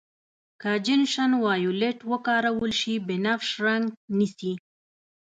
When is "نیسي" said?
4.17-4.53